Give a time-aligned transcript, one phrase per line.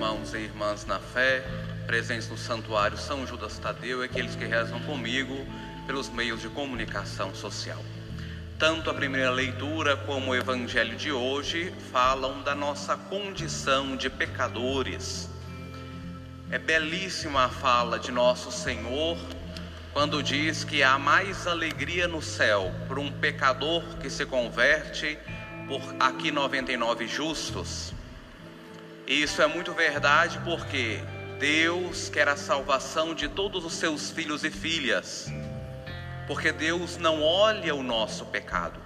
[0.00, 1.44] irmãos e irmãs na fé,
[1.86, 5.46] presentes no Santuário São Judas Tadeu e aqueles que rezam comigo
[5.86, 7.84] pelos meios de comunicação social.
[8.58, 15.28] Tanto a primeira leitura como o evangelho de hoje falam da nossa condição de pecadores.
[16.50, 19.18] É belíssima a fala de nosso Senhor
[19.92, 25.18] quando diz que há mais alegria no céu por um pecador que se converte
[25.68, 27.92] por aqui 99 justos.
[29.10, 31.00] Isso é muito verdade porque
[31.40, 35.28] Deus quer a salvação de todos os seus filhos e filhas
[36.28, 38.80] porque Deus não olha o nosso pecado,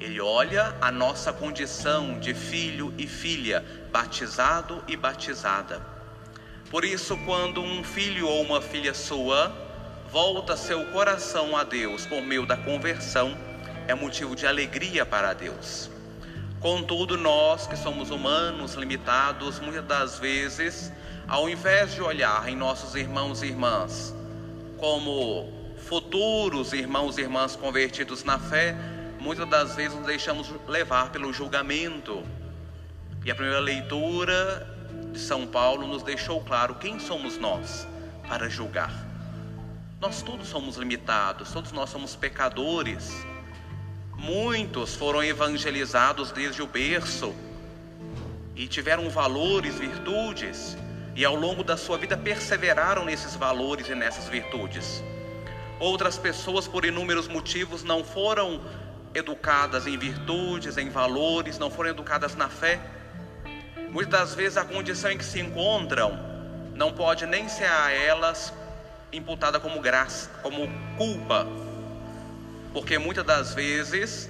[0.00, 5.84] Ele olha a nossa condição de filho e filha, batizado e batizada.
[6.70, 9.52] Por isso, quando um filho ou uma filha sua
[10.08, 13.36] volta seu coração a Deus por meio da conversão,
[13.88, 15.90] é motivo de alegria para Deus.
[16.64, 20.90] Contudo, nós que somos humanos, limitados, muitas das vezes,
[21.28, 24.14] ao invés de olhar em nossos irmãos e irmãs
[24.78, 28.74] como futuros irmãos e irmãs convertidos na fé,
[29.20, 32.24] muitas das vezes nos deixamos levar pelo julgamento.
[33.26, 34.66] E a primeira leitura
[35.12, 37.86] de São Paulo nos deixou claro quem somos nós
[38.26, 39.04] para julgar.
[40.00, 43.14] Nós todos somos limitados, todos nós somos pecadores.
[44.16, 47.34] Muitos foram evangelizados desde o berço
[48.56, 50.76] e tiveram valores, virtudes,
[51.16, 55.02] e ao longo da sua vida perseveraram nesses valores e nessas virtudes.
[55.78, 58.60] Outras pessoas, por inúmeros motivos, não foram
[59.12, 62.80] educadas em virtudes, em valores, não foram educadas na fé.
[63.90, 66.18] Muitas das vezes a condição em que se encontram
[66.74, 68.52] não pode nem ser a elas
[69.12, 71.46] imputada como graça, como culpa,
[72.74, 74.28] porque muitas das vezes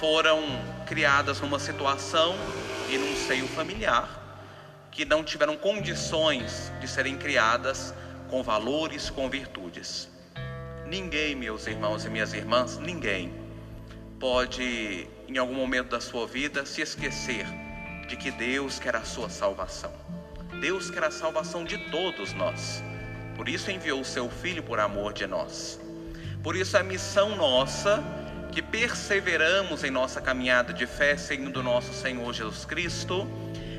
[0.00, 0.42] foram
[0.86, 2.34] criadas numa situação
[2.88, 4.18] e num seio familiar
[4.90, 7.94] que não tiveram condições de serem criadas
[8.30, 10.08] com valores, com virtudes.
[10.86, 13.32] Ninguém, meus irmãos e minhas irmãs, ninguém
[14.18, 17.46] pode, em algum momento da sua vida, se esquecer
[18.08, 19.92] de que Deus quer a sua salvação.
[20.60, 22.82] Deus quer a salvação de todos nós.
[23.36, 25.78] Por isso enviou o seu Filho por amor de nós.
[26.42, 28.02] Por isso a missão nossa,
[28.50, 33.28] que perseveramos em nossa caminhada de fé, seguindo nosso Senhor Jesus Cristo,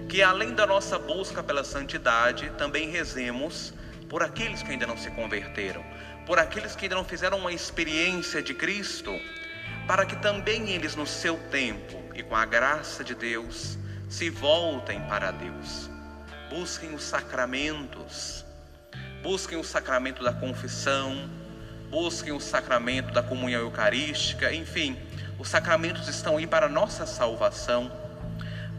[0.07, 3.73] que além da nossa busca pela santidade, também rezemos
[4.09, 5.84] por aqueles que ainda não se converteram,
[6.25, 9.12] por aqueles que ainda não fizeram uma experiência de Cristo,
[9.85, 15.02] para que também eles, no seu tempo e com a graça de Deus, se voltem
[15.02, 15.90] para Deus.
[16.50, 18.46] Busquem os sacramentos,
[19.22, 21.43] busquem o sacramento da confissão,
[21.94, 24.98] busquem o sacramento da comunhão eucarística, enfim,
[25.38, 27.92] os sacramentos estão aí para nossa salvação.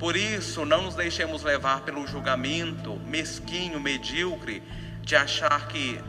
[0.01, 4.65] Por isso, não nos deixemos levar pelo julgamento mesquinho, medíocre,
[5.01, 6.01] de achar que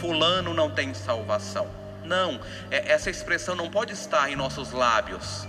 [0.00, 1.68] Fulano não tem salvação.
[2.02, 2.40] Não,
[2.70, 5.46] é, essa expressão não pode estar em nossos lábios,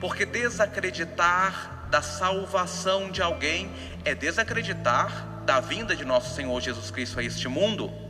[0.00, 3.70] porque desacreditar da salvação de alguém
[4.06, 8.07] é desacreditar da vinda de nosso Senhor Jesus Cristo a este mundo.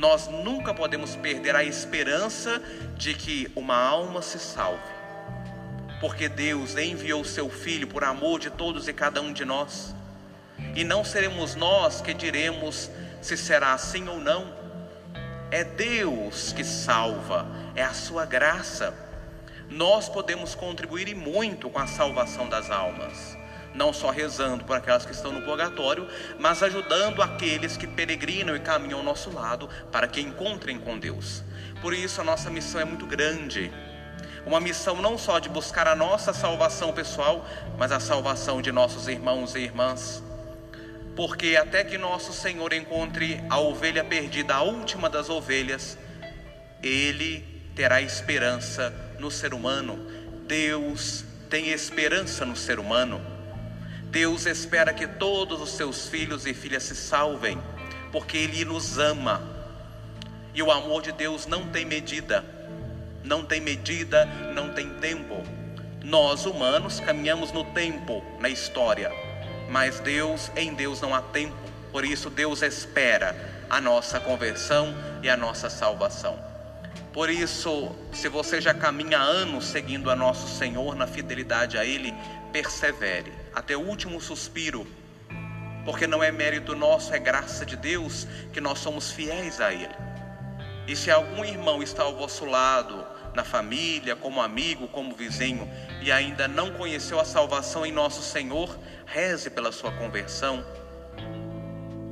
[0.00, 2.58] Nós nunca podemos perder a esperança
[2.96, 4.80] de que uma alma se salve,
[6.00, 9.94] porque Deus enviou seu Filho por amor de todos e cada um de nós,
[10.74, 12.90] e não seremos nós que diremos
[13.20, 14.50] se será assim ou não.
[15.50, 18.94] É Deus que salva, é a sua graça.
[19.68, 23.36] Nós podemos contribuir e muito com a salvação das almas,
[23.74, 26.08] não só rezando por aquelas que estão no purgatório,
[26.38, 31.42] mas ajudando aqueles que peregrinam e caminham ao nosso lado para que encontrem com Deus.
[31.80, 33.72] Por isso a nossa missão é muito grande.
[34.44, 37.46] Uma missão não só de buscar a nossa salvação pessoal,
[37.78, 40.22] mas a salvação de nossos irmãos e irmãs
[41.20, 45.98] porque até que nosso Senhor encontre a ovelha perdida, a última das ovelhas,
[46.82, 47.44] ele
[47.74, 49.98] terá esperança no ser humano.
[50.46, 53.20] Deus tem esperança no ser humano.
[54.10, 57.60] Deus espera que todos os seus filhos e filhas se salvem,
[58.12, 59.42] porque Ele nos ama.
[60.52, 62.44] E o amor de Deus não tem medida,
[63.22, 65.42] não tem medida, não tem tempo.
[66.02, 69.10] Nós humanos caminhamos no tempo, na história
[69.70, 71.56] mas Deus, em Deus não há tempo.
[71.92, 74.92] Por isso Deus espera a nossa conversão
[75.22, 76.36] e a nossa salvação.
[77.12, 82.12] Por isso, se você já caminha anos seguindo a nosso Senhor na fidelidade a Ele,
[82.52, 84.86] persevere até o último suspiro,
[85.84, 89.94] porque não é mérito nosso, é graça de Deus que nós somos fiéis a Ele.
[90.86, 95.70] E se algum irmão está ao vosso lado, na família, como amigo, como vizinho
[96.02, 98.76] e ainda não conheceu a salvação em nosso Senhor,
[99.06, 100.64] reze pela sua conversão.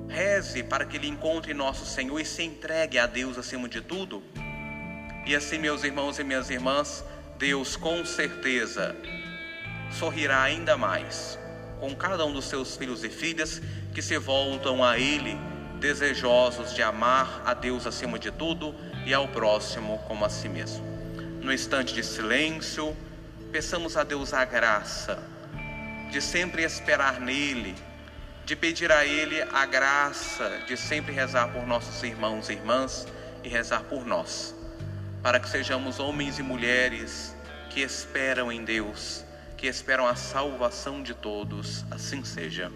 [0.09, 4.23] Reze para que ele encontre nosso Senhor e se entregue a Deus acima de tudo.
[5.27, 7.05] E assim, meus irmãos e minhas irmãs,
[7.37, 8.97] Deus com certeza
[9.91, 11.39] sorrirá ainda mais
[11.79, 13.63] com cada um dos seus filhos e filhas
[13.95, 15.39] que se voltam a Ele,
[15.79, 18.75] desejosos de amar a Deus acima de tudo
[19.07, 20.85] e ao próximo como a si mesmo.
[21.41, 22.97] No instante de silêncio,
[23.53, 25.23] peçamos a Deus a graça
[26.11, 27.75] de sempre esperar nele,
[28.45, 33.07] de pedir a Ele a graça de sempre rezar por nossos irmãos e irmãs
[33.45, 34.55] e rezar por nós,
[35.23, 37.37] para que sejamos homens e mulheres
[37.71, 39.25] que esperam em Deus,
[39.59, 42.71] que esperam a salvação de todos, assim seja.